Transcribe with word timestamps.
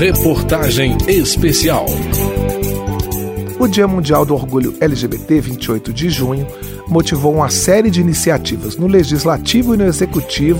Reportagem 0.00 0.96
especial. 1.06 1.84
O 3.58 3.68
Dia 3.68 3.86
Mundial 3.86 4.24
do 4.24 4.32
Orgulho 4.32 4.74
LGBT, 4.80 5.42
28 5.42 5.92
de 5.92 6.08
junho, 6.08 6.46
motivou 6.88 7.34
uma 7.34 7.50
série 7.50 7.90
de 7.90 8.00
iniciativas 8.00 8.78
no 8.78 8.86
Legislativo 8.86 9.74
e 9.74 9.76
no 9.76 9.84
Executivo 9.84 10.58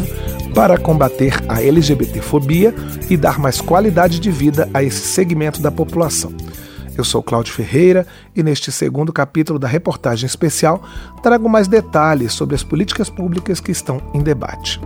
para 0.54 0.76
combater 0.76 1.42
a 1.48 1.62
LGBTfobia 1.62 2.74
e 3.08 3.16
dar 3.16 3.38
mais 3.38 3.62
qualidade 3.62 4.20
de 4.20 4.30
vida 4.30 4.68
a 4.74 4.82
esse 4.82 5.00
segmento 5.00 5.62
da 5.62 5.70
população. 5.70 6.34
Eu 6.94 7.02
sou 7.02 7.22
Cláudio 7.22 7.54
Ferreira 7.54 8.06
e 8.36 8.42
neste 8.42 8.70
segundo 8.70 9.10
capítulo 9.10 9.58
da 9.58 9.66
reportagem 9.66 10.26
especial 10.26 10.82
trago 11.22 11.48
mais 11.48 11.66
detalhes 11.66 12.34
sobre 12.34 12.54
as 12.54 12.62
políticas 12.62 13.08
públicas 13.08 13.58
que 13.58 13.72
estão 13.72 14.02
em 14.12 14.22
debate. 14.22 14.78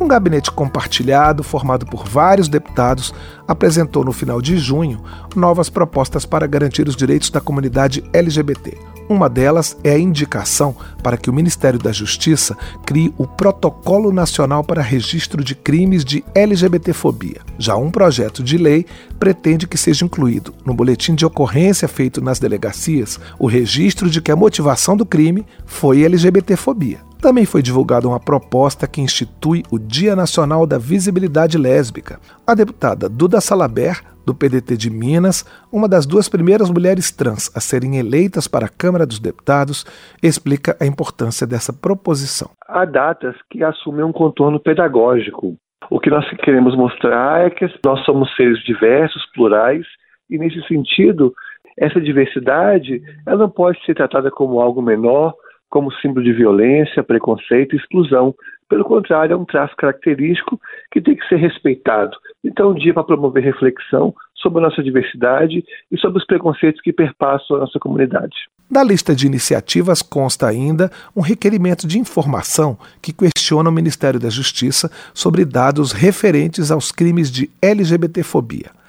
Um 0.00 0.08
gabinete 0.08 0.50
compartilhado, 0.50 1.42
formado 1.42 1.84
por 1.84 2.08
vários 2.08 2.48
deputados, 2.48 3.12
apresentou 3.46 4.02
no 4.02 4.12
final 4.12 4.40
de 4.40 4.56
junho 4.56 5.02
novas 5.36 5.68
propostas 5.68 6.24
para 6.24 6.46
garantir 6.46 6.88
os 6.88 6.96
direitos 6.96 7.28
da 7.28 7.38
comunidade 7.38 8.02
LGBT. 8.14 8.78
Uma 9.10 9.28
delas 9.28 9.76
é 9.84 9.90
a 9.90 9.98
indicação 9.98 10.74
para 11.02 11.18
que 11.18 11.28
o 11.28 11.32
Ministério 11.32 11.78
da 11.78 11.92
Justiça 11.92 12.56
crie 12.86 13.12
o 13.18 13.26
Protocolo 13.26 14.10
Nacional 14.10 14.64
para 14.64 14.80
Registro 14.80 15.44
de 15.44 15.54
Crimes 15.54 16.02
de 16.02 16.24
LGBTfobia. 16.34 17.42
Já 17.58 17.76
um 17.76 17.90
projeto 17.90 18.42
de 18.42 18.56
lei 18.56 18.86
pretende 19.18 19.66
que 19.66 19.76
seja 19.76 20.06
incluído 20.06 20.54
no 20.64 20.72
boletim 20.72 21.14
de 21.14 21.26
ocorrência 21.26 21.86
feito 21.86 22.22
nas 22.22 22.38
delegacias 22.38 23.20
o 23.38 23.46
registro 23.46 24.08
de 24.08 24.22
que 24.22 24.30
a 24.30 24.36
motivação 24.36 24.96
do 24.96 25.04
crime 25.04 25.44
foi 25.66 26.04
LGBTfobia. 26.04 27.09
Também 27.20 27.44
foi 27.44 27.60
divulgada 27.60 28.08
uma 28.08 28.18
proposta 28.18 28.88
que 28.88 29.02
institui 29.02 29.62
o 29.70 29.78
Dia 29.78 30.16
Nacional 30.16 30.66
da 30.66 30.78
Visibilidade 30.78 31.58
Lésbica. 31.58 32.18
A 32.46 32.54
deputada 32.54 33.10
Duda 33.10 33.42
Salaber, 33.42 34.00
do 34.24 34.34
PDT 34.34 34.74
de 34.74 34.88
Minas, 34.88 35.44
uma 35.70 35.86
das 35.86 36.06
duas 36.06 36.30
primeiras 36.30 36.70
mulheres 36.70 37.10
trans 37.10 37.54
a 37.54 37.60
serem 37.60 37.98
eleitas 37.98 38.48
para 38.48 38.64
a 38.64 38.70
Câmara 38.70 39.04
dos 39.04 39.18
Deputados, 39.18 39.84
explica 40.22 40.74
a 40.80 40.86
importância 40.86 41.46
dessa 41.46 41.74
proposição. 41.74 42.52
Há 42.66 42.86
datas 42.86 43.36
que 43.50 43.62
assumem 43.62 44.02
um 44.02 44.12
contorno 44.12 44.58
pedagógico. 44.58 45.56
O 45.90 46.00
que 46.00 46.08
nós 46.08 46.26
queremos 46.38 46.74
mostrar 46.74 47.46
é 47.46 47.50
que 47.50 47.66
nós 47.84 48.02
somos 48.06 48.34
seres 48.34 48.64
diversos, 48.64 49.26
plurais, 49.34 49.84
e 50.30 50.38
nesse 50.38 50.66
sentido, 50.66 51.34
essa 51.78 52.00
diversidade 52.00 53.02
ela 53.26 53.40
não 53.40 53.50
pode 53.50 53.78
ser 53.84 53.94
tratada 53.94 54.30
como 54.30 54.58
algo 54.58 54.80
menor 54.80 55.34
como 55.70 55.92
símbolo 55.94 56.24
de 56.24 56.32
violência, 56.32 57.02
preconceito 57.02 57.74
e 57.74 57.78
exclusão. 57.78 58.34
Pelo 58.68 58.84
contrário, 58.84 59.32
é 59.32 59.36
um 59.36 59.44
traço 59.44 59.74
característico 59.76 60.60
que 60.90 61.00
tem 61.00 61.16
que 61.16 61.26
ser 61.28 61.36
respeitado. 61.36 62.16
Então, 62.44 62.70
um 62.70 62.74
dia 62.74 62.92
para 62.92 63.04
promover 63.04 63.42
reflexão 63.42 64.14
sobre 64.34 64.58
a 64.58 64.68
nossa 64.68 64.82
diversidade 64.82 65.64
e 65.90 65.98
sobre 65.98 66.18
os 66.18 66.26
preconceitos 66.26 66.80
que 66.80 66.92
perpassam 66.92 67.56
a 67.56 67.60
nossa 67.60 67.78
comunidade. 67.78 68.34
Da 68.70 68.82
lista 68.82 69.14
de 69.14 69.26
iniciativas 69.26 70.00
consta 70.00 70.46
ainda 70.46 70.90
um 71.14 71.20
requerimento 71.20 71.86
de 71.86 71.98
informação 71.98 72.78
que 73.02 73.12
questiona 73.12 73.68
o 73.68 73.72
Ministério 73.72 74.20
da 74.20 74.30
Justiça 74.30 74.90
sobre 75.12 75.44
dados 75.44 75.92
referentes 75.92 76.70
aos 76.70 76.92
crimes 76.92 77.30
de 77.30 77.50
LGBTfobia. 77.60 78.79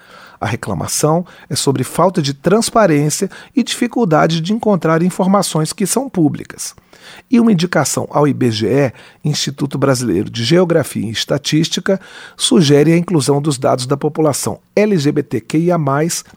A 0.42 0.48
reclamação 0.48 1.24
é 1.48 1.56
sobre 1.56 1.84
falta 1.84 2.20
de 2.20 2.34
transparência 2.34 3.30
e 3.56 3.62
dificuldade 3.62 4.42
de 4.42 4.52
encontrar 4.52 5.04
informações 5.04 5.72
que 5.72 5.86
são 5.86 6.10
públicas. 6.10 6.74
E 7.30 7.40
uma 7.40 7.52
indicação 7.52 8.08
ao 8.10 8.28
IBGE, 8.28 8.94
Instituto 9.24 9.78
Brasileiro 9.78 10.30
de 10.30 10.44
Geografia 10.44 11.08
e 11.08 11.12
Estatística, 11.12 12.00
sugere 12.36 12.94
a 12.94 12.98
inclusão 12.98 13.42
dos 13.42 13.58
dados 13.58 13.86
da 13.86 13.98
população 13.98 14.60
LGBTQIA, 14.76 15.78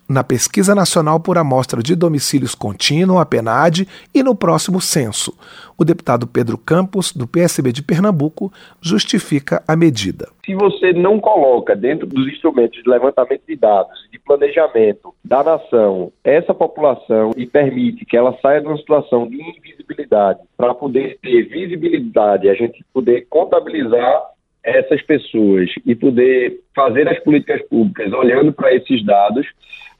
na 0.08 0.24
Pesquisa 0.24 0.74
Nacional 0.74 1.20
por 1.20 1.38
Amostra 1.38 1.82
de 1.82 1.94
Domicílios 1.94 2.54
Contínuo, 2.54 3.18
a 3.18 3.26
PNAD, 3.26 3.86
e 4.14 4.22
no 4.22 4.34
próximo 4.34 4.80
censo. 4.80 5.36
O 5.76 5.84
deputado 5.84 6.26
Pedro 6.26 6.56
Campos, 6.56 7.12
do 7.12 7.26
PSB 7.26 7.72
de 7.72 7.82
Pernambuco, 7.82 8.52
justifica 8.80 9.62
a 9.66 9.74
medida. 9.74 10.28
Se 10.44 10.54
você 10.54 10.92
não 10.92 11.18
coloca 11.18 11.74
dentro 11.74 12.06
dos 12.06 12.28
instrumentos 12.28 12.82
de 12.82 12.88
levantamento 12.88 13.42
de 13.48 13.56
dados, 13.56 14.08
de 14.12 14.18
planejamento 14.18 15.14
da 15.24 15.42
nação, 15.42 16.12
essa 16.22 16.52
população 16.52 17.32
e 17.36 17.46
permite 17.46 18.04
que 18.04 18.16
ela 18.16 18.36
saia 18.40 18.60
de 18.60 18.66
uma 18.66 18.76
situação 18.76 19.26
de 19.26 19.36
invisibilidade 19.40 20.40
para 20.56 20.74
poder 20.74 21.18
ter 21.22 21.42
visibilidade, 21.48 22.48
a 22.48 22.54
gente 22.54 22.84
poder 22.92 23.26
contabilizar 23.28 24.22
essas 24.62 25.02
pessoas 25.02 25.70
e 25.84 25.94
poder 25.94 26.60
fazer 26.74 27.06
as 27.08 27.18
políticas 27.20 27.60
públicas 27.68 28.12
olhando 28.12 28.52
para 28.52 28.74
esses 28.74 29.04
dados, 29.04 29.46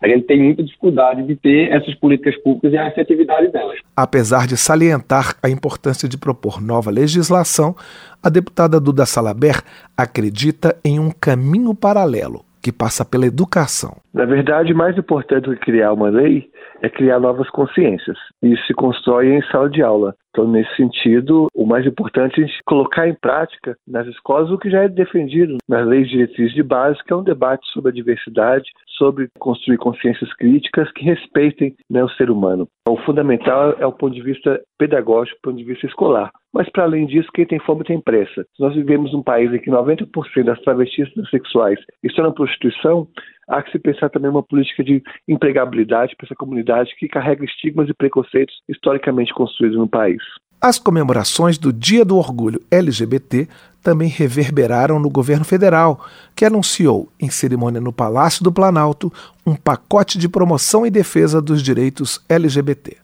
a 0.01 0.09
gente 0.09 0.27
tem 0.27 0.43
muita 0.43 0.63
dificuldade 0.63 1.23
de 1.23 1.37
ter 1.37 1.71
essas 1.71 1.95
políticas 1.95 2.37
públicas 2.43 2.73
e 2.73 2.79
a 2.79 2.89
efetividade 2.89 3.49
delas. 3.49 3.79
Apesar 3.97 4.47
de 4.47 4.57
salientar 4.57 5.37
a 5.43 5.49
importância 5.49 6.09
de 6.09 6.19
propor 6.19 6.61
nova 6.61 6.91
legislação, 6.91 7.75
a 8.23 8.29
deputada 8.29 8.81
Duda 8.81 9.07
Salaber 9.07 9.63
acredita 9.97 10.77
em 10.85 10.99
um 10.99 11.11
caminho 11.11 11.75
paralelo 11.75 12.45
que 12.63 12.73
passa 12.73 13.05
pela 13.05 13.27
educação. 13.27 13.99
Na 14.13 14.25
verdade, 14.25 14.73
mais 14.73 14.97
importante 14.97 15.45
do 15.45 15.57
que 15.57 15.67
criar 15.67 15.93
uma 15.93 16.09
lei 16.09 16.51
é 16.83 16.89
criar 16.89 17.19
novas 17.21 17.49
consciências. 17.51 18.19
E 18.43 18.53
isso 18.53 18.67
se 18.67 18.75
constrói 18.75 19.35
em 19.35 19.43
sala 19.51 19.71
de 19.71 19.83
aula. 19.83 20.15
Então, 20.31 20.49
nesse 20.49 20.75
sentido, 20.75 21.47
o 21.55 21.65
mais 21.65 21.87
importante 21.87 22.41
é 22.41 22.45
a 22.45 22.47
gente 22.47 22.59
colocar 22.67 23.09
em 23.09 23.15
prática 23.15 23.77
nas 23.87 24.05
escolas 24.09 24.51
o 24.51 24.59
que 24.59 24.69
já 24.69 24.83
é 24.83 24.89
defendido 24.89 25.59
nas 25.69 25.87
leis 25.87 26.09
diretrizes 26.11 26.53
de 26.53 26.63
base, 26.63 26.99
que 27.05 27.13
é 27.13 27.17
um 27.17 27.23
debate 27.23 27.65
sobre 27.73 27.91
a 27.91 27.95
diversidade, 27.95 28.69
sobre 28.99 29.29
construir 29.39 29.79
consciências 29.79 30.33
críticas 30.35 30.91
que 30.93 31.05
respeitem 31.05 31.75
né, 31.89 32.03
o 32.03 32.09
ser 32.11 32.31
humano. 32.31 32.67
O 32.89 32.97
fundamental 32.99 33.77
é 33.79 33.87
o 33.87 33.93
ponto 33.93 34.15
de 34.15 34.23
vista 34.23 34.61
pedagógico, 34.77 35.39
o 35.39 35.43
ponto 35.43 35.57
de 35.57 35.65
vista 35.65 35.87
escolar. 35.87 36.31
Mas, 36.53 36.69
para 36.71 36.85
além 36.85 37.07
disso, 37.07 37.29
quem 37.35 37.47
tem 37.47 37.59
fome 37.61 37.83
tem 37.85 38.01
pressa. 38.01 38.45
Se 38.57 38.63
nós 38.63 38.75
vivemos 38.75 39.13
num 39.13 39.23
país 39.23 39.53
em 39.53 39.59
que 39.59 39.71
90% 39.71 40.45
das 40.45 40.61
travestis 40.61 41.09
sexuais 41.31 41.79
estão 42.03 42.25
na 42.25 42.33
prostituição, 42.33 43.09
há 43.49 43.63
que 43.63 43.73
se 43.73 43.79
pensar 43.79 44.11
também 44.11 44.31
uma 44.31 44.43
política 44.43 44.83
de 44.83 45.03
empregabilidade 45.29 46.15
para 46.17 46.27
essa 46.27 46.35
comunidade 46.35 46.95
que 46.99 47.09
carrega 47.09 47.45
estigmas 47.45 47.89
e 47.89 47.95
preconceitos 47.95 48.55
historicamente 48.69 49.33
construídos 49.35 49.79
no 49.79 49.89
país. 49.89 50.23
As 50.61 50.79
comemorações 50.79 51.59
do 51.59 51.73
Dia 51.73 52.05
do 52.05 52.17
Orgulho 52.17 52.61
LGBT 52.71 53.47
também 53.83 54.09
reverberaram 54.09 54.99
no 54.99 55.11
governo 55.11 55.45
federal, 55.45 56.07
que 56.35 56.45
anunciou, 56.45 57.13
em 57.21 57.29
cerimônia 57.29 57.83
no 57.83 57.93
Palácio 57.93 58.43
do 58.43 58.51
Planalto, 58.51 59.13
um 59.47 59.55
pacote 59.55 60.19
de 60.19 60.27
promoção 60.27 60.87
e 60.87 60.91
defesa 60.91 61.43
dos 61.43 61.63
direitos 61.63 62.25
LGBT. 62.31 63.04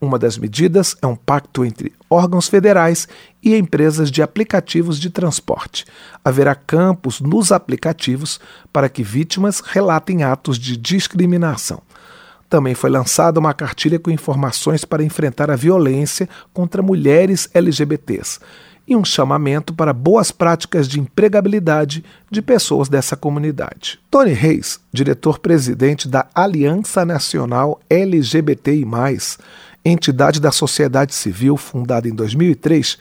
Uma 0.00 0.18
das 0.18 0.38
medidas 0.38 0.96
é 1.02 1.06
um 1.06 1.16
pacto 1.16 1.64
entre 1.64 1.92
órgãos 2.08 2.46
federais 2.46 3.08
e 3.42 3.56
empresas 3.56 4.10
de 4.10 4.22
aplicativos 4.22 4.98
de 4.98 5.10
transporte. 5.10 5.84
Haverá 6.24 6.54
campos 6.54 7.20
nos 7.20 7.50
aplicativos 7.50 8.38
para 8.72 8.88
que 8.88 9.02
vítimas 9.02 9.60
relatem 9.60 10.22
atos 10.22 10.56
de 10.56 10.76
discriminação. 10.76 11.82
Também 12.48 12.74
foi 12.74 12.90
lançada 12.90 13.40
uma 13.40 13.52
cartilha 13.52 13.98
com 13.98 14.10
informações 14.10 14.84
para 14.84 15.02
enfrentar 15.02 15.50
a 15.50 15.56
violência 15.56 16.28
contra 16.52 16.80
mulheres 16.80 17.48
LGBTs 17.52 18.38
e 18.88 18.96
um 18.96 19.04
chamamento 19.04 19.74
para 19.74 19.92
boas 19.92 20.32
práticas 20.32 20.88
de 20.88 20.98
empregabilidade 20.98 22.02
de 22.30 22.40
pessoas 22.40 22.88
dessa 22.88 23.14
comunidade. 23.16 24.00
Tony 24.10 24.32
Reis, 24.32 24.80
diretor-presidente 24.90 26.08
da 26.08 26.26
Aliança 26.34 27.04
Nacional 27.04 27.78
LGBTI, 27.90 28.86
entidade 29.84 30.40
da 30.40 30.52
sociedade 30.52 31.14
civil 31.14 31.56
fundada 31.56 32.08
em 32.08 32.14
2003, 32.14 32.98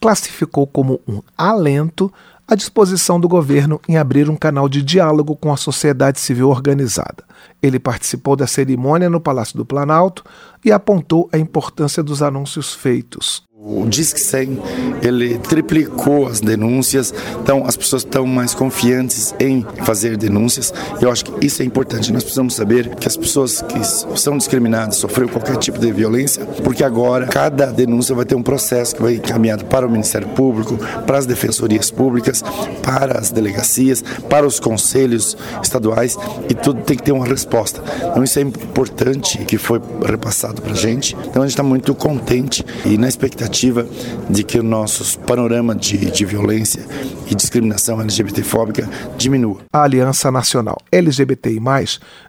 classificou 0.00 0.66
como 0.66 1.00
um 1.06 1.20
alento 1.36 2.12
a 2.50 2.56
disposição 2.56 3.20
do 3.20 3.28
governo 3.28 3.80
em 3.88 3.96
abrir 3.96 4.28
um 4.28 4.34
canal 4.34 4.68
de 4.68 4.82
diálogo 4.82 5.36
com 5.36 5.52
a 5.52 5.56
sociedade 5.56 6.18
civil 6.18 6.48
organizada. 6.48 7.22
Ele 7.62 7.78
participou 7.78 8.34
da 8.34 8.46
cerimônia 8.46 9.08
no 9.08 9.20
Palácio 9.20 9.56
do 9.56 9.64
Planalto 9.64 10.24
e 10.64 10.72
apontou 10.72 11.28
a 11.32 11.38
importância 11.38 12.02
dos 12.02 12.22
anúncios 12.22 12.74
feitos. 12.74 13.44
O 13.62 13.86
Disque 13.86 14.18
100, 14.18 14.58
ele 15.02 15.36
triplicou 15.36 16.26
as 16.26 16.40
denúncias, 16.40 17.12
então 17.42 17.66
as 17.66 17.76
pessoas 17.76 18.02
estão 18.02 18.24
mais 18.26 18.54
confiantes 18.54 19.34
em 19.38 19.66
fazer 19.84 20.16
denúncias. 20.16 20.72
Eu 20.98 21.10
acho 21.10 21.26
que 21.26 21.46
isso 21.46 21.60
é 21.60 21.66
importante. 21.66 22.10
Nós 22.10 22.22
precisamos 22.22 22.54
saber 22.54 22.94
que 22.94 23.06
as 23.06 23.18
pessoas 23.18 23.60
que 23.60 24.18
são 24.18 24.38
discriminadas, 24.38 24.96
sofreram 24.96 25.28
qualquer 25.28 25.58
tipo 25.58 25.78
de 25.78 25.92
violência, 25.92 26.42
porque 26.64 26.82
agora 26.82 27.26
cada 27.26 27.66
denúncia 27.66 28.14
vai 28.14 28.24
ter 28.24 28.34
um 28.34 28.42
processo 28.42 28.96
que 28.96 29.02
vai 29.02 29.16
encaminhado 29.16 29.66
para 29.66 29.86
o 29.86 29.90
Ministério 29.90 30.28
Público, 30.28 30.78
para 31.06 31.18
as 31.18 31.26
defensorias 31.26 31.90
públicas, 31.90 32.42
para 32.82 33.18
as 33.18 33.30
delegacias, 33.30 34.02
para 34.30 34.46
os 34.46 34.58
conselhos 34.58 35.36
estaduais 35.62 36.16
e 36.48 36.54
tudo 36.54 36.80
tem 36.80 36.96
que 36.96 37.02
ter 37.02 37.12
uma 37.12 37.26
resposta. 37.26 37.82
Então 38.10 38.24
isso 38.24 38.38
é 38.38 38.42
importante 38.42 39.36
que 39.44 39.58
foi 39.58 39.82
repassado 40.06 40.62
para 40.62 40.72
a 40.72 40.76
gente. 40.76 41.14
Então 41.28 41.42
a 41.42 41.46
gente 41.46 41.52
está 41.52 41.62
muito 41.62 41.94
contente 41.94 42.64
e 42.86 42.96
na 42.96 43.06
expectativa 43.06 43.49
expectativa 43.50 43.86
de 44.28 44.44
que 44.44 44.58
o 44.58 44.62
nosso 44.62 45.18
panorama 45.20 45.74
de, 45.74 46.10
de 46.10 46.24
violência 46.24 46.86
e 47.28 47.34
discriminação 47.34 48.00
LGBTfóbica 48.00 48.88
diminua. 49.16 49.60
A 49.72 49.82
Aliança 49.82 50.30
Nacional 50.30 50.78
LGBTI+, 50.90 51.60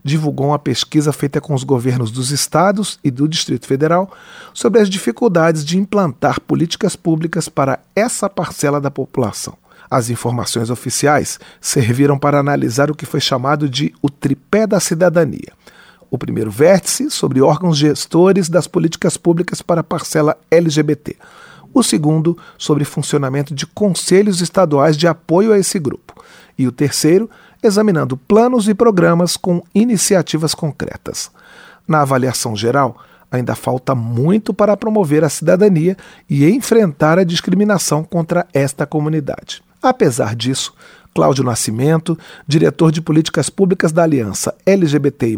divulgou 0.04 0.48
uma 0.48 0.60
pesquisa 0.60 1.14
feita 1.14 1.40
com 1.40 1.54
os 1.54 1.64
governos 1.64 2.12
dos 2.12 2.32
estados 2.32 3.00
e 3.04 3.12
do 3.12 3.28
Distrito 3.28 3.68
Federal 3.68 4.12
sobre 4.54 4.82
as 4.82 4.90
dificuldades 4.90 5.64
de 5.64 5.78
implantar 5.78 6.42
políticas 6.42 6.96
públicas 6.96 7.48
para 7.48 7.80
essa 7.96 8.30
parcela 8.30 8.82
da 8.82 8.92
população. 8.92 9.56
As 9.90 10.10
informações 10.10 10.70
oficiais 10.70 11.40
serviram 11.60 12.18
para 12.18 12.40
analisar 12.40 12.90
o 12.90 12.96
que 12.96 13.06
foi 13.06 13.20
chamado 13.20 13.70
de 13.70 13.94
o 14.02 14.10
tripé 14.10 14.66
da 14.66 14.80
cidadania. 14.80 15.52
O 16.12 16.18
primeiro 16.18 16.52
vértice 16.52 17.10
sobre 17.10 17.42
órgãos 17.42 17.78
gestores 17.78 18.50
das 18.50 18.68
políticas 18.68 19.16
públicas 19.16 19.62
para 19.62 19.80
a 19.80 19.84
parcela 19.84 20.38
LGBT. 20.52 21.16
O 21.74 21.82
segundo 21.82 22.38
sobre 22.58 22.84
funcionamento 22.84 23.56
de 23.56 23.66
conselhos 23.66 24.42
estaduais 24.42 24.98
de 24.98 25.08
apoio 25.08 25.54
a 25.54 25.58
esse 25.58 25.80
grupo. 25.80 26.22
E 26.58 26.68
o 26.68 26.72
terceiro, 26.72 27.30
examinando 27.64 28.18
planos 28.18 28.68
e 28.68 28.74
programas 28.74 29.38
com 29.38 29.64
iniciativas 29.74 30.54
concretas. 30.54 31.32
Na 31.88 32.02
avaliação 32.02 32.58
geral, 32.58 32.98
ainda 33.32 33.56
falta 33.56 33.96
muito 33.96 34.54
para 34.54 34.76
promover 34.76 35.24
a 35.24 35.30
cidadania 35.30 35.96
e 36.30 36.46
enfrentar 36.46 37.20
a 37.20 37.24
discriminação 37.24 38.04
contra 38.04 38.46
esta 38.54 38.86
comunidade. 38.86 39.64
Apesar 39.82 40.36
disso, 40.36 40.74
Cláudio 41.14 41.44
Nascimento, 41.44 42.18
diretor 42.48 42.92
de 42.92 43.02
políticas 43.02 43.50
públicas 43.50 43.92
da 43.92 44.04
Aliança 44.04 44.56
LGBTI+, 44.66 45.38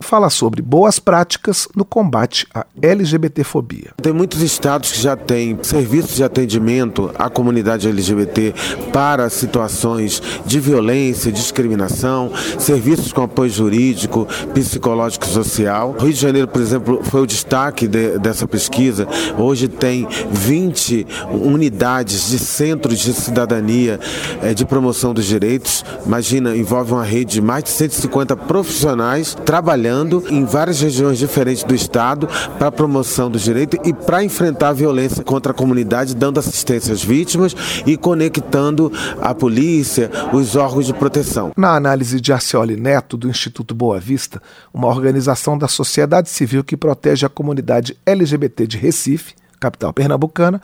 fala 0.00 0.30
sobre 0.30 0.62
boas 0.62 0.98
práticas 0.98 1.66
no 1.74 1.84
combate 1.84 2.46
à 2.54 2.64
LGBTfobia. 2.80 3.90
Tem 4.00 4.12
muitos 4.12 4.40
estados 4.40 4.92
que 4.92 5.00
já 5.00 5.16
têm 5.16 5.58
serviços 5.62 6.14
de 6.14 6.22
atendimento 6.22 7.10
à 7.18 7.28
comunidade 7.28 7.88
LGBT 7.88 8.54
para 8.92 9.28
situações 9.28 10.22
de 10.46 10.60
violência, 10.60 11.32
discriminação, 11.32 12.30
serviços 12.58 13.12
com 13.12 13.22
apoio 13.22 13.50
jurídico, 13.50 14.28
psicológico 14.54 15.26
e 15.26 15.28
social. 15.28 15.96
Rio 15.98 16.12
de 16.12 16.20
Janeiro, 16.20 16.48
por 16.48 16.62
exemplo, 16.62 17.00
foi 17.02 17.22
o 17.22 17.26
destaque 17.26 17.88
de, 17.88 18.18
dessa 18.18 18.46
pesquisa. 18.46 19.08
Hoje 19.36 19.66
tem 19.66 20.06
20 20.30 21.06
unidades 21.32 22.28
de 22.28 22.38
centros 22.38 22.98
de 22.98 23.12
cidadania, 23.12 23.98
eh, 24.42 24.54
de 24.54 24.64
promoção 24.64 24.99
promoção 25.00 25.14
dos 25.14 25.24
direitos. 25.24 25.84
Imagina, 26.04 26.54
envolve 26.54 26.92
uma 26.92 27.04
rede 27.04 27.34
de 27.34 27.40
mais 27.40 27.64
de 27.64 27.70
150 27.70 28.36
profissionais 28.36 29.34
trabalhando 29.46 30.22
em 30.28 30.44
várias 30.44 30.80
regiões 30.80 31.18
diferentes 31.18 31.64
do 31.64 31.74
Estado 31.74 32.28
para 32.58 32.68
a 32.68 32.72
promoção 32.72 33.30
dos 33.30 33.42
direitos 33.42 33.78
e 33.84 33.94
para 33.94 34.22
enfrentar 34.22 34.68
a 34.68 34.72
violência 34.72 35.24
contra 35.24 35.52
a 35.52 35.54
comunidade, 35.54 36.14
dando 36.14 36.38
assistência 36.38 36.92
às 36.92 37.02
vítimas 37.02 37.56
e 37.86 37.96
conectando 37.96 38.92
a 39.20 39.34
polícia, 39.34 40.10
os 40.32 40.54
órgãos 40.54 40.86
de 40.86 40.92
proteção. 40.92 41.52
Na 41.56 41.74
análise 41.74 42.20
de 42.20 42.32
Arcioli 42.32 42.76
Neto, 42.76 43.16
do 43.16 43.28
Instituto 43.28 43.74
Boa 43.74 43.98
Vista, 43.98 44.42
uma 44.72 44.88
organização 44.88 45.56
da 45.56 45.68
sociedade 45.68 46.28
civil 46.28 46.62
que 46.62 46.76
protege 46.76 47.24
a 47.24 47.30
comunidade 47.30 47.96
LGBT 48.04 48.66
de 48.66 48.76
Recife, 48.76 49.34
capital 49.58 49.92
pernambucana, 49.92 50.60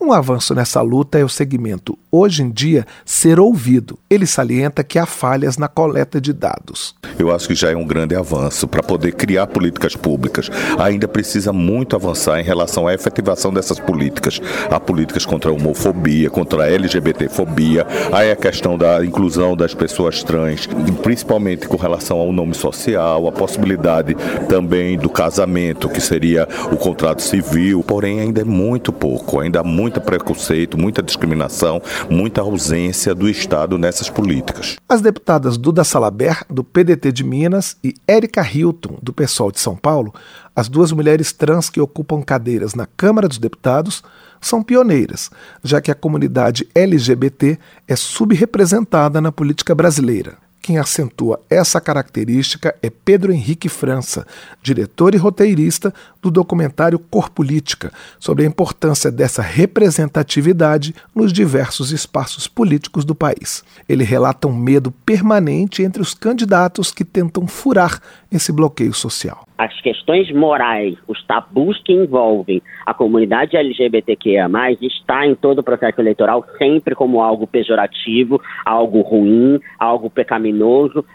um 0.00 0.12
avanço 0.12 0.54
nessa 0.54 0.80
luta 0.82 1.18
é 1.18 1.24
o 1.24 1.28
segmento 1.28 1.98
Hoje 2.18 2.42
em 2.42 2.50
Dia 2.50 2.86
ser 3.04 3.38
ouvido. 3.38 3.98
Ele 4.08 4.24
salienta 4.24 4.82
que 4.82 4.98
há 4.98 5.04
falhas 5.04 5.58
na 5.58 5.68
coleta 5.68 6.18
de 6.18 6.32
dados. 6.32 6.94
Eu 7.18 7.30
acho 7.30 7.46
que 7.46 7.54
já 7.54 7.70
é 7.70 7.76
um 7.76 7.86
grande 7.86 8.14
avanço 8.14 8.66
para 8.66 8.82
poder 8.82 9.12
criar 9.12 9.46
políticas 9.48 9.94
públicas. 9.94 10.48
Ainda 10.78 11.06
precisa 11.06 11.52
muito 11.52 11.94
avançar 11.94 12.40
em 12.40 12.42
relação 12.42 12.88
à 12.88 12.94
efetivação 12.94 13.52
dessas 13.52 13.78
políticas. 13.78 14.40
Há 14.70 14.80
políticas 14.80 15.26
contra 15.26 15.50
a 15.50 15.54
homofobia, 15.54 16.30
contra 16.30 16.64
a 16.64 16.70
LGBTfobia, 16.70 17.86
aí 18.10 18.30
a 18.30 18.36
questão 18.36 18.78
da 18.78 19.04
inclusão 19.04 19.54
das 19.54 19.74
pessoas 19.74 20.22
trans, 20.22 20.66
principalmente 21.02 21.68
com 21.68 21.76
relação 21.76 22.16
ao 22.16 22.32
nome 22.32 22.54
social, 22.54 23.28
a 23.28 23.32
possibilidade 23.32 24.14
também 24.48 24.96
do 24.96 25.10
casamento, 25.10 25.86
que 25.86 26.00
seria 26.00 26.48
o 26.72 26.78
contrato 26.78 27.20
civil. 27.20 27.84
Porém, 27.86 28.20
ainda 28.20 28.40
é 28.40 28.44
muito 28.44 28.90
pouco, 28.90 29.40
ainda 29.40 29.60
há 29.60 29.64
muito 29.64 29.85
muito 29.86 30.00
preconceito, 30.00 30.76
muita 30.76 31.00
discriminação, 31.00 31.80
muita 32.10 32.40
ausência 32.40 33.14
do 33.14 33.28
Estado 33.28 33.78
nessas 33.78 34.10
políticas. 34.10 34.76
As 34.88 35.00
deputadas 35.00 35.56
Duda 35.56 35.84
Salaber, 35.84 36.44
do 36.50 36.64
PDT 36.64 37.12
de 37.12 37.22
Minas, 37.22 37.76
e 37.84 37.94
Érica 38.08 38.42
Hilton, 38.42 38.98
do 39.00 39.12
PSOL 39.12 39.52
de 39.52 39.60
São 39.60 39.76
Paulo, 39.76 40.12
as 40.56 40.68
duas 40.68 40.90
mulheres 40.90 41.32
trans 41.32 41.70
que 41.70 41.80
ocupam 41.80 42.20
cadeiras 42.20 42.74
na 42.74 42.88
Câmara 42.96 43.28
dos 43.28 43.38
Deputados, 43.38 44.02
são 44.40 44.60
pioneiras, 44.60 45.30
já 45.62 45.80
que 45.80 45.92
a 45.92 45.94
comunidade 45.94 46.68
LGBT 46.74 47.56
é 47.86 47.94
subrepresentada 47.94 49.20
na 49.20 49.30
política 49.30 49.72
brasileira. 49.72 50.34
Quem 50.66 50.78
acentua 50.78 51.38
essa 51.48 51.80
característica 51.80 52.74
é 52.82 52.90
Pedro 52.90 53.32
Henrique 53.32 53.68
França, 53.68 54.26
diretor 54.60 55.14
e 55.14 55.16
roteirista 55.16 55.94
do 56.20 56.28
documentário 56.28 56.98
Corpolítica, 56.98 57.92
sobre 58.18 58.42
a 58.42 58.48
importância 58.48 59.12
dessa 59.12 59.42
representatividade 59.42 60.92
nos 61.14 61.32
diversos 61.32 61.92
espaços 61.92 62.48
políticos 62.48 63.04
do 63.04 63.14
país. 63.14 63.62
Ele 63.88 64.02
relata 64.02 64.48
um 64.48 64.56
medo 64.56 64.90
permanente 64.90 65.84
entre 65.84 66.02
os 66.02 66.14
candidatos 66.14 66.90
que 66.90 67.04
tentam 67.04 67.46
furar 67.46 68.00
esse 68.32 68.50
bloqueio 68.50 68.92
social 68.92 69.46
as 69.58 69.80
questões 69.80 70.30
morais, 70.32 70.96
os 71.08 71.24
tabus 71.24 71.80
que 71.82 71.92
envolvem 71.92 72.62
a 72.84 72.92
comunidade 72.92 73.56
LGBTQIA+, 73.56 74.48
está 74.82 75.26
em 75.26 75.34
todo 75.34 75.60
o 75.60 75.62
processo 75.62 76.00
eleitoral 76.00 76.44
sempre 76.58 76.94
como 76.94 77.22
algo 77.22 77.46
pejorativo, 77.46 78.40
algo 78.64 79.00
ruim, 79.00 79.58
algo 79.78 80.10
pecaminoso, 80.10 80.55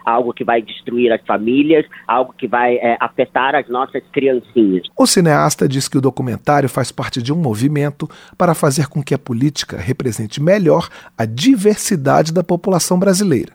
algo 0.04 0.32
que 0.32 0.44
vai 0.44 0.62
destruir 0.62 1.12
as 1.12 1.20
famílias, 1.26 1.86
algo 2.06 2.34
que 2.36 2.46
vai 2.46 2.76
é, 2.76 2.96
afetar 3.00 3.54
as 3.54 3.68
nossas 3.68 4.02
criancinhas. 4.12 4.86
O 4.96 5.06
cineasta 5.06 5.68
diz 5.68 5.88
que 5.88 5.98
o 5.98 6.00
documentário 6.00 6.68
faz 6.68 6.92
parte 6.92 7.22
de 7.22 7.32
um 7.32 7.36
movimento 7.36 8.08
para 8.36 8.54
fazer 8.54 8.88
com 8.88 9.02
que 9.02 9.14
a 9.14 9.18
política 9.18 9.76
represente 9.76 10.42
melhor 10.42 10.88
a 11.16 11.24
diversidade 11.24 12.32
da 12.32 12.42
população 12.42 12.98
brasileira 12.98 13.52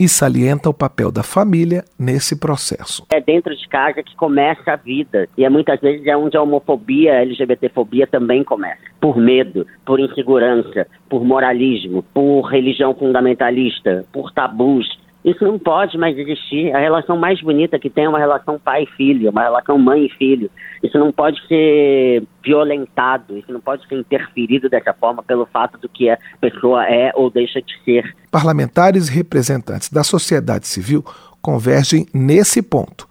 e 0.00 0.08
salienta 0.08 0.70
o 0.70 0.72
papel 0.72 1.12
da 1.12 1.22
família 1.22 1.84
nesse 1.98 2.40
processo. 2.40 3.04
É 3.12 3.20
dentro 3.20 3.54
de 3.54 3.68
casa 3.68 4.02
que 4.02 4.16
começa 4.16 4.72
a 4.72 4.76
vida 4.76 5.28
e 5.36 5.44
é 5.44 5.50
muitas 5.50 5.78
vezes 5.78 6.06
é 6.06 6.16
onde 6.16 6.38
a 6.38 6.42
homofobia, 6.42 7.12
a 7.12 7.20
LGBTfobia 7.20 8.06
também 8.06 8.42
começa. 8.42 8.80
Por 8.98 9.18
medo, 9.18 9.66
por 9.84 10.00
insegurança, 10.00 10.86
por 11.06 11.22
moralismo, 11.22 12.02
por 12.14 12.42
religião 12.42 12.94
fundamentalista, 12.94 14.06
por 14.10 14.32
tabus, 14.32 14.88
isso 15.24 15.44
não 15.44 15.58
pode 15.58 15.98
mais 15.98 16.16
existir. 16.16 16.74
A 16.74 16.78
relação 16.78 17.16
mais 17.16 17.40
bonita 17.40 17.78
que 17.78 17.90
tem 17.90 18.04
é 18.04 18.08
uma 18.08 18.18
relação 18.18 18.58
pai 18.58 18.86
filho, 18.96 19.30
uma 19.30 19.42
relação 19.42 19.78
mãe 19.78 20.06
e 20.06 20.08
filho. 20.08 20.50
Isso 20.82 20.98
não 20.98 21.12
pode 21.12 21.46
ser 21.46 22.22
violentado, 22.42 23.36
isso 23.36 23.52
não 23.52 23.60
pode 23.60 23.86
ser 23.86 23.96
interferido 23.96 24.68
dessa 24.68 24.94
forma 24.94 25.22
pelo 25.22 25.46
fato 25.46 25.78
do 25.78 25.88
que 25.88 26.08
a 26.08 26.18
pessoa 26.40 26.86
é 26.86 27.12
ou 27.14 27.30
deixa 27.30 27.60
de 27.60 27.72
ser. 27.84 28.16
Parlamentares 28.30 29.08
e 29.08 29.12
representantes 29.12 29.90
da 29.90 30.02
sociedade 30.02 30.66
civil 30.66 31.04
convergem 31.42 32.06
nesse 32.14 32.62
ponto. 32.62 33.06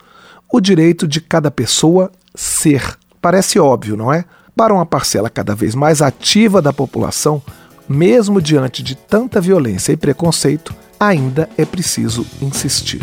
O 0.51 0.60
direito 0.60 1.08
de 1.08 1.22
cada 1.22 1.51
pessoa 1.51 2.12
ser. 2.34 2.98
Parece 3.22 3.60
óbvio, 3.60 3.96
não 3.96 4.12
é? 4.12 4.25
Para 4.56 4.74
uma 4.74 4.86
parcela 4.86 5.30
cada 5.30 5.54
vez 5.54 5.75
mais 5.75 6.01
ativa 6.01 6.60
da 6.60 6.74
população, 6.74 7.42
mesmo 7.88 8.42
diante 8.42 8.82
de 8.82 8.96
tanta 8.96 9.39
violência 9.39 9.92
e 9.92 9.98
preconceito, 9.98 10.74
ainda 11.00 11.50
é 11.58 11.65
preciso 11.65 12.25
insistir. 12.41 13.01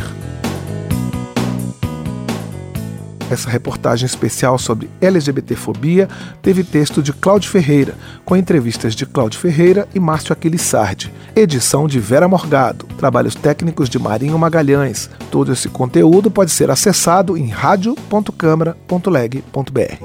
Essa 3.28 3.50
reportagem 3.50 4.06
especial 4.06 4.56
sobre 4.58 4.88
LGBTfobia 5.00 6.08
teve 6.40 6.62
texto 6.62 7.02
de 7.02 7.12
Cláudio 7.12 7.50
Ferreira, 7.50 7.96
com 8.24 8.36
entrevistas 8.36 8.94
de 8.94 9.04
Cláudio 9.04 9.40
Ferreira 9.40 9.88
e 9.94 9.98
Márcio 9.98 10.32
Aquilissardi, 10.32 11.12
edição 11.34 11.88
de 11.88 11.98
Vera 11.98 12.28
Morgado, 12.28 12.86
trabalhos 12.96 13.34
técnicos 13.34 13.88
de 13.88 13.98
Marinho 13.98 14.38
Magalhães. 14.38 15.10
Todo 15.30 15.52
esse 15.52 15.68
conteúdo 15.68 16.30
pode 16.30 16.52
ser 16.52 16.70
acessado 16.70 17.36
em 17.36 17.48
radio.câmara.leg.br. 17.48 19.96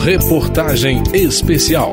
Reportagem 0.00 1.02
especial. 1.14 1.92